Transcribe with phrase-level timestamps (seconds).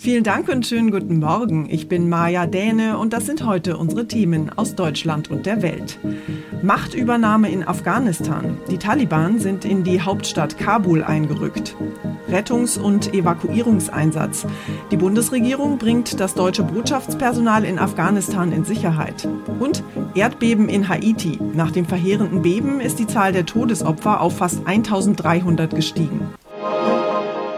[0.00, 1.66] Vielen Dank und schönen guten Morgen.
[1.68, 5.98] Ich bin Maja Däne und das sind heute unsere Themen aus Deutschland und der Welt.
[6.62, 8.56] Machtübernahme in Afghanistan.
[8.70, 11.74] Die Taliban sind in die Hauptstadt Kabul eingerückt.
[12.30, 14.46] Rettungs- und Evakuierungseinsatz.
[14.92, 19.28] Die Bundesregierung bringt das deutsche Botschaftspersonal in Afghanistan in Sicherheit.
[19.58, 19.82] Und
[20.14, 21.40] Erdbeben in Haiti.
[21.54, 26.28] Nach dem verheerenden Beben ist die Zahl der Todesopfer auf fast 1300 gestiegen.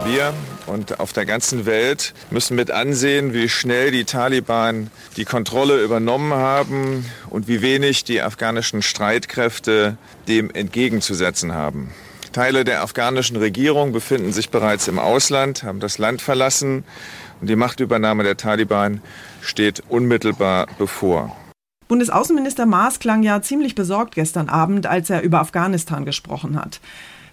[0.05, 0.33] Wir
[0.71, 6.33] und auf der ganzen Welt müssen mit ansehen, wie schnell die Taliban die Kontrolle übernommen
[6.33, 11.91] haben und wie wenig die afghanischen Streitkräfte dem entgegenzusetzen haben.
[12.31, 16.85] Teile der afghanischen Regierung befinden sich bereits im Ausland, haben das Land verlassen
[17.41, 19.01] und die Machtübernahme der Taliban
[19.41, 21.35] steht unmittelbar bevor.
[21.89, 26.79] Bundesaußenminister Maas klang ja ziemlich besorgt gestern Abend, als er über Afghanistan gesprochen hat.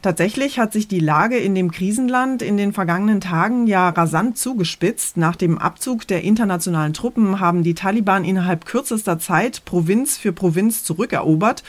[0.01, 5.17] Tatsächlich hat sich die Lage in dem Krisenland in den vergangenen Tagen ja rasant zugespitzt.
[5.17, 10.85] Nach dem Abzug der internationalen Truppen haben die Taliban innerhalb kürzester Zeit Provinz für Provinz
[10.85, 11.65] zurückerobert.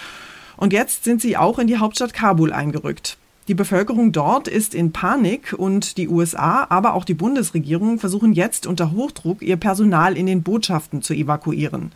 [0.57, 3.17] Und jetzt sind sie auch in die Hauptstadt Kabul eingerückt.
[3.47, 8.67] Die Bevölkerung dort ist in Panik und die USA, aber auch die Bundesregierung versuchen jetzt
[8.67, 11.91] unter Hochdruck ihr Personal in den Botschaften zu evakuieren.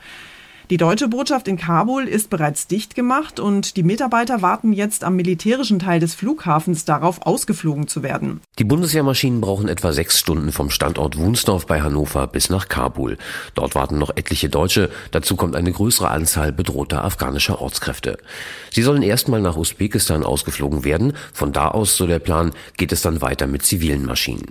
[0.70, 5.18] Die deutsche Botschaft in Kabul ist bereits dicht gemacht und die Mitarbeiter warten jetzt am
[5.18, 8.40] militärischen Teil des Flughafens darauf, ausgeflogen zu werden.
[8.60, 13.18] Die Bundeswehrmaschinen brauchen etwa sechs Stunden vom Standort Wunsdorf bei Hannover bis nach Kabul.
[13.56, 14.90] Dort warten noch etliche Deutsche.
[15.12, 18.18] Dazu kommt eine größere Anzahl bedrohter afghanischer Ortskräfte.
[18.72, 21.14] Sie sollen erstmal nach Usbekistan ausgeflogen werden.
[21.34, 24.46] Von da aus, so der Plan, geht es dann weiter mit zivilen Maschinen.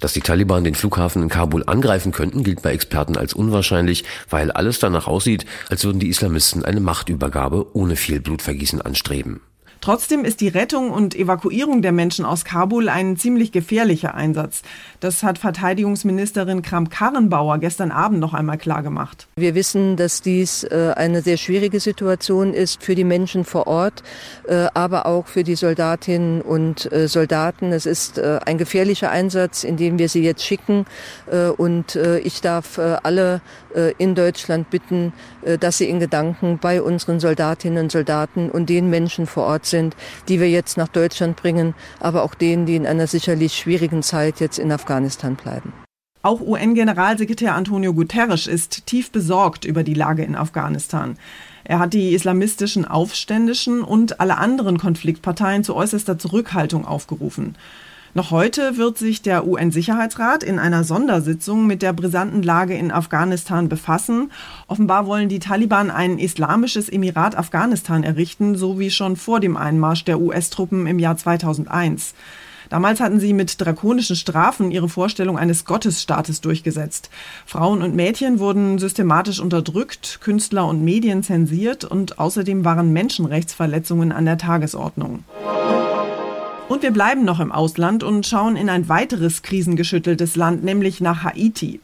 [0.00, 4.52] Dass die Taliban den Flughafen in Kabul angreifen könnten, gilt bei Experten als unwahrscheinlich, weil
[4.52, 9.40] alles danach aussieht, als würden die Islamisten eine Machtübergabe ohne viel Blutvergießen anstreben.
[9.80, 14.62] Trotzdem ist die Rettung und Evakuierung der Menschen aus Kabul ein ziemlich gefährlicher Einsatz.
[15.00, 19.28] Das hat Verteidigungsministerin Kramp-Karrenbauer gestern Abend noch einmal klargemacht.
[19.36, 24.02] Wir wissen, dass dies äh, eine sehr schwierige Situation ist für die Menschen vor Ort,
[24.48, 27.72] äh, aber auch für die Soldatinnen und äh, Soldaten.
[27.72, 30.86] Es ist ein gefährlicher Einsatz, in dem wir sie jetzt schicken.
[31.56, 33.40] Und ich darf alle
[33.98, 35.12] in Deutschland bitten,
[35.60, 39.96] dass sie in Gedanken bei unseren Soldatinnen und Soldaten und den Menschen vor Ort sind,
[40.28, 44.40] die wir jetzt nach Deutschland bringen, aber auch denen, die in einer sicherlich schwierigen Zeit
[44.40, 45.72] jetzt in Afghanistan bleiben.
[46.22, 51.16] Auch UN-Generalsekretär Antonio Guterres ist tief besorgt über die Lage in Afghanistan.
[51.64, 57.56] Er hat die islamistischen Aufständischen und alle anderen Konfliktparteien zu äußerster Zurückhaltung aufgerufen.
[58.14, 63.68] Noch heute wird sich der UN-Sicherheitsrat in einer Sondersitzung mit der brisanten Lage in Afghanistan
[63.68, 64.32] befassen.
[64.66, 70.04] Offenbar wollen die Taliban ein islamisches Emirat Afghanistan errichten, so wie schon vor dem Einmarsch
[70.04, 72.14] der US-Truppen im Jahr 2001.
[72.70, 77.10] Damals hatten sie mit drakonischen Strafen ihre Vorstellung eines Gottesstaates durchgesetzt.
[77.46, 84.24] Frauen und Mädchen wurden systematisch unterdrückt, Künstler und Medien zensiert und außerdem waren Menschenrechtsverletzungen an
[84.24, 85.24] der Tagesordnung.
[86.68, 91.24] Und wir bleiben noch im Ausland und schauen in ein weiteres krisengeschütteltes Land, nämlich nach
[91.24, 91.80] Haiti.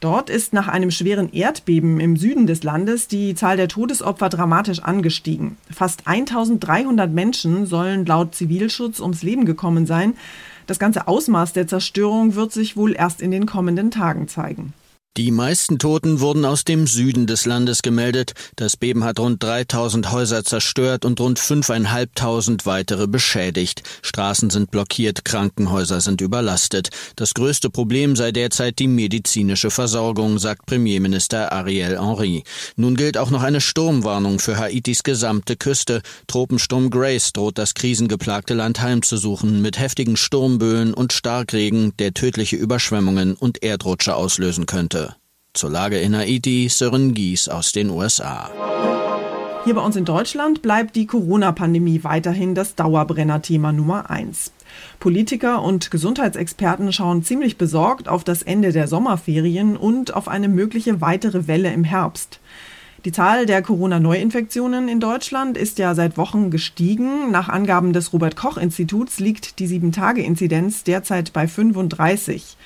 [0.00, 4.80] Dort ist nach einem schweren Erdbeben im Süden des Landes die Zahl der Todesopfer dramatisch
[4.80, 5.56] angestiegen.
[5.70, 10.14] Fast 1300 Menschen sollen laut Zivilschutz ums Leben gekommen sein.
[10.66, 14.74] Das ganze Ausmaß der Zerstörung wird sich wohl erst in den kommenden Tagen zeigen.
[15.18, 18.34] Die meisten Toten wurden aus dem Süden des Landes gemeldet.
[18.54, 23.82] Das Beben hat rund 3000 Häuser zerstört und rund 5.500 weitere beschädigt.
[24.02, 26.90] Straßen sind blockiert, Krankenhäuser sind überlastet.
[27.16, 32.44] Das größte Problem sei derzeit die medizinische Versorgung, sagt Premierminister Ariel Henry.
[32.76, 36.00] Nun gilt auch noch eine Sturmwarnung für Haitis gesamte Küste.
[36.28, 43.34] Tropensturm Grace droht das krisengeplagte Land heimzusuchen mit heftigen Sturmböen und Starkregen, der tödliche Überschwemmungen
[43.34, 45.07] und Erdrutsche auslösen könnte.
[45.54, 48.50] Zur Lage in Haiti, Sören Gies aus den USA.
[49.64, 54.52] Hier bei uns in Deutschland bleibt die Corona-Pandemie weiterhin das Dauerbrenner-Thema Nummer eins.
[55.00, 61.00] Politiker und Gesundheitsexperten schauen ziemlich besorgt auf das Ende der Sommerferien und auf eine mögliche
[61.00, 62.40] weitere Welle im Herbst.
[63.04, 67.30] Die Zahl der Corona-Neuinfektionen in Deutschland ist ja seit Wochen gestiegen.
[67.30, 72.56] Nach Angaben des Robert Koch-Instituts liegt die 7-Tage-Inzidenz derzeit bei 35.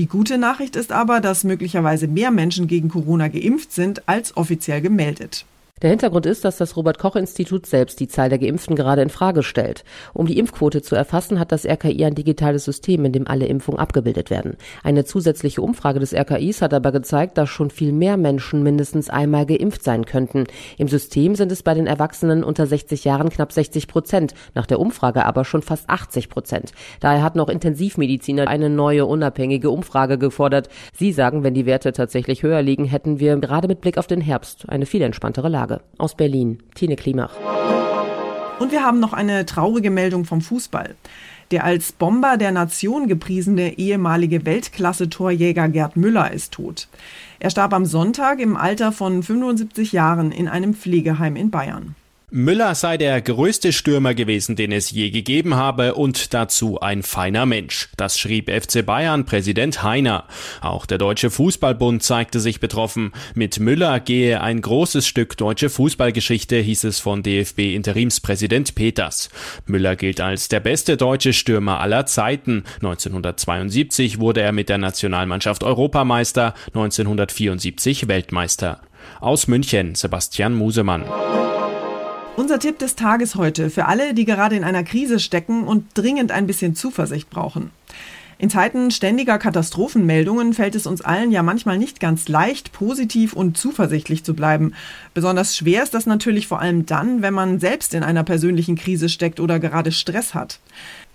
[0.00, 4.80] Die gute Nachricht ist aber, dass möglicherweise mehr Menschen gegen Corona geimpft sind als offiziell
[4.80, 5.44] gemeldet.
[5.82, 9.08] Der Hintergrund ist, dass das Robert Koch Institut selbst die Zahl der Geimpften gerade in
[9.08, 9.82] Frage stellt.
[10.12, 13.80] Um die Impfquote zu erfassen, hat das RKI ein digitales System, in dem alle Impfungen
[13.80, 14.58] abgebildet werden.
[14.82, 19.46] Eine zusätzliche Umfrage des RKIs hat aber gezeigt, dass schon viel mehr Menschen mindestens einmal
[19.46, 20.44] geimpft sein könnten.
[20.76, 24.80] Im System sind es bei den Erwachsenen unter 60 Jahren knapp 60 Prozent, nach der
[24.80, 26.72] Umfrage aber schon fast 80 Prozent.
[27.00, 30.68] Daher hatten auch Intensivmediziner eine neue unabhängige Umfrage gefordert.
[30.92, 34.20] Sie sagen, wenn die Werte tatsächlich höher liegen, hätten wir gerade mit Blick auf den
[34.20, 35.69] Herbst eine viel entspanntere Lage.
[35.70, 35.82] Tage.
[35.98, 37.32] Aus Berlin, Tine Klimach.
[38.58, 40.94] Und wir haben noch eine traurige Meldung vom Fußball.
[41.50, 46.88] Der als Bomber der Nation gepriesene ehemalige Weltklasse-Torjäger Gerd Müller ist tot.
[47.40, 51.96] Er starb am Sonntag im Alter von 75 Jahren in einem Pflegeheim in Bayern.
[52.32, 57.44] Müller sei der größte Stürmer gewesen, den es je gegeben habe und dazu ein feiner
[57.44, 57.88] Mensch.
[57.96, 60.26] Das schrieb FC Bayern Präsident Heiner.
[60.60, 63.10] Auch der Deutsche Fußballbund zeigte sich betroffen.
[63.34, 69.28] Mit Müller gehe ein großes Stück deutsche Fußballgeschichte, hieß es von DFB Interimspräsident Peters.
[69.66, 72.62] Müller gilt als der beste deutsche Stürmer aller Zeiten.
[72.76, 78.82] 1972 wurde er mit der Nationalmannschaft Europameister, 1974 Weltmeister.
[79.20, 81.04] Aus München Sebastian Musemann.
[82.40, 86.32] Unser Tipp des Tages heute für alle, die gerade in einer Krise stecken und dringend
[86.32, 87.70] ein bisschen Zuversicht brauchen.
[88.38, 93.58] In Zeiten ständiger Katastrophenmeldungen fällt es uns allen ja manchmal nicht ganz leicht, positiv und
[93.58, 94.72] zuversichtlich zu bleiben.
[95.12, 99.10] Besonders schwer ist das natürlich vor allem dann, wenn man selbst in einer persönlichen Krise
[99.10, 100.60] steckt oder gerade Stress hat.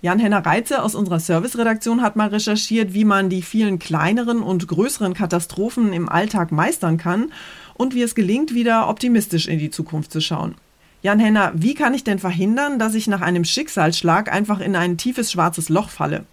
[0.02, 5.12] Jan-Henner Reitze aus unserer Serviceredaktion hat mal recherchiert, wie man die vielen kleineren und größeren
[5.12, 7.32] Katastrophen im Alltag meistern kann
[7.74, 10.54] und wie es gelingt, wieder optimistisch in die Zukunft zu schauen.
[11.02, 14.96] Jan Henner, wie kann ich denn verhindern, dass ich nach einem Schicksalsschlag einfach in ein
[14.96, 16.24] tiefes schwarzes Loch falle?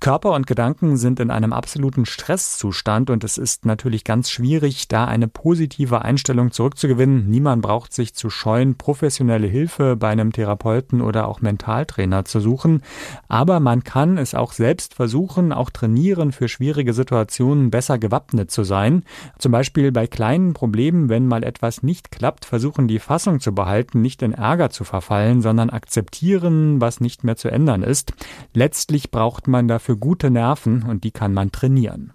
[0.00, 5.04] Körper und Gedanken sind in einem absoluten Stresszustand und es ist natürlich ganz schwierig, da
[5.04, 7.28] eine positive Einstellung zurückzugewinnen.
[7.28, 12.82] Niemand braucht sich zu scheuen, professionelle Hilfe bei einem Therapeuten oder auch Mentaltrainer zu suchen.
[13.28, 18.64] Aber man kann es auch selbst versuchen, auch trainieren, für schwierige Situationen besser gewappnet zu
[18.64, 19.04] sein.
[19.38, 24.00] Zum Beispiel bei kleinen Problemen, wenn mal etwas nicht klappt, versuchen die Fassung zu behalten,
[24.00, 28.12] nicht in Ärger zu verfallen, sondern akzeptieren, was nicht mehr zu ändern ist.
[28.54, 32.12] Letztlich braucht man dafür gute Nerven und die kann man trainieren.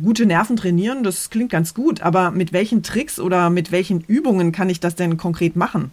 [0.00, 4.50] Gute Nerven trainieren, das klingt ganz gut, aber mit welchen Tricks oder mit welchen Übungen
[4.50, 5.92] kann ich das denn konkret machen?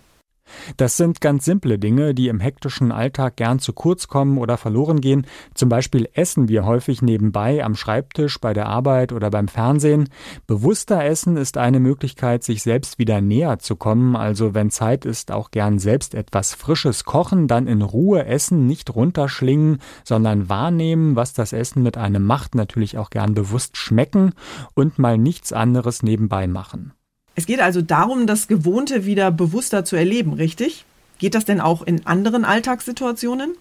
[0.77, 5.01] Das sind ganz simple Dinge, die im hektischen Alltag gern zu kurz kommen oder verloren
[5.01, 5.25] gehen.
[5.53, 10.09] Zum Beispiel essen wir häufig nebenbei am Schreibtisch, bei der Arbeit oder beim Fernsehen.
[10.47, 14.15] Bewusster Essen ist eine Möglichkeit, sich selbst wieder näher zu kommen.
[14.15, 18.93] Also wenn Zeit ist, auch gern selbst etwas Frisches kochen, dann in Ruhe essen, nicht
[18.95, 24.33] runterschlingen, sondern wahrnehmen, was das Essen mit einem macht, natürlich auch gern bewusst schmecken
[24.73, 26.93] und mal nichts anderes nebenbei machen.
[27.35, 30.85] Es geht also darum, das Gewohnte wieder bewusster zu erleben, richtig?
[31.17, 33.55] Geht das denn auch in anderen Alltagssituationen?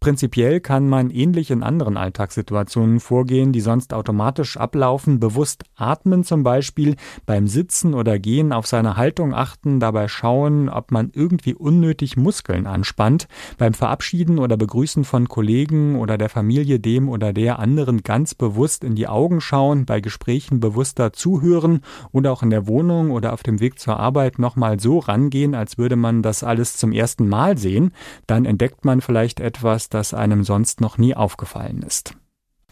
[0.00, 6.42] Prinzipiell kann man ähnlich in anderen Alltagssituationen vorgehen, die sonst automatisch ablaufen, bewusst atmen zum
[6.42, 6.96] Beispiel,
[7.26, 12.66] beim Sitzen oder Gehen auf seine Haltung achten, dabei schauen, ob man irgendwie unnötig Muskeln
[12.66, 18.34] anspannt, beim Verabschieden oder Begrüßen von Kollegen oder der Familie dem oder der anderen ganz
[18.34, 21.80] bewusst in die Augen schauen, bei Gesprächen bewusster zuhören
[22.12, 25.78] oder auch in der Wohnung oder auf dem Weg zur Arbeit nochmal so rangehen, als
[25.78, 27.92] würde man das alles zum ersten Mal sehen,
[28.26, 32.14] dann entdeckt man vielleicht etwas, etwas, das einem sonst noch nie aufgefallen ist.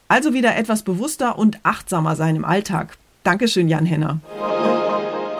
[0.09, 2.99] Also wieder etwas bewusster und achtsamer sein im Alltag.
[3.23, 4.21] Dankeschön, Jan Henner.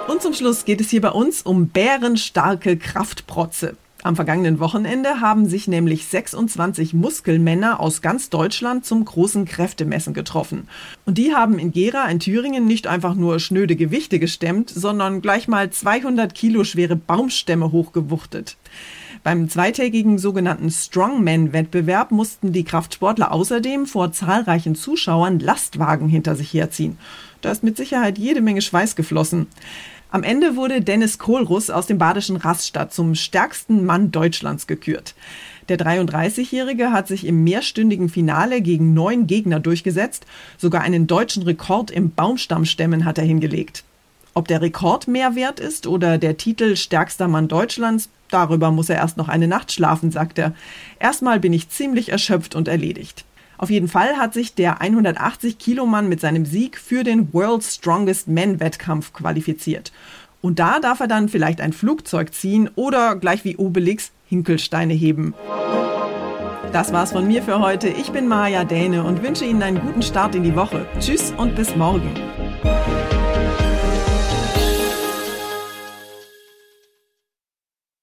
[0.07, 3.77] Und zum Schluss geht es hier bei uns um bärenstarke Kraftprotze.
[4.05, 10.69] Am vergangenen Wochenende haben sich nämlich 26 Muskelmänner aus ganz Deutschland zum großen Kräftemessen getroffen.
[11.07, 15.49] Und die haben in Gera in Thüringen nicht einfach nur schnöde Gewichte gestemmt, sondern gleich
[15.49, 18.57] mal 200 Kilo schwere Baumstämme hochgewuchtet.
[19.25, 26.99] Beim zweitägigen sogenannten Strongman-Wettbewerb mussten die Kraftsportler außerdem vor zahlreichen Zuschauern Lastwagen hinter sich herziehen.
[27.41, 29.47] Da ist mit Sicherheit jede Menge Schweiß geflossen.
[30.11, 35.15] Am Ende wurde Dennis Kohlruss aus dem badischen Rastatt zum stärksten Mann Deutschlands gekürt.
[35.69, 40.25] Der 33-Jährige hat sich im mehrstündigen Finale gegen neun Gegner durchgesetzt.
[40.57, 43.85] Sogar einen deutschen Rekord im Baumstammstemmen hat er hingelegt.
[44.39, 48.95] Ob der Rekord mehr wert ist oder der Titel stärkster Mann Deutschlands, Darüber muss er
[48.95, 50.55] erst noch eine Nacht schlafen, sagt er.
[51.01, 53.25] Erstmal bin ich ziemlich erschöpft und erledigt.
[53.57, 59.13] Auf jeden Fall hat sich der 180-Kilo-Mann mit seinem Sieg für den World's Strongest Men-Wettkampf
[59.13, 59.91] qualifiziert.
[60.41, 65.35] Und da darf er dann vielleicht ein Flugzeug ziehen oder gleich wie Obelix Hinkelsteine heben.
[66.73, 67.89] Das war's von mir für heute.
[67.89, 70.87] Ich bin Maja Däne und wünsche Ihnen einen guten Start in die Woche.
[71.01, 72.13] Tschüss und bis morgen.